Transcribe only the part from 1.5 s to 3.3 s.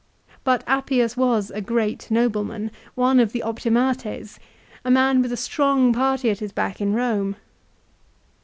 a great nobleman, one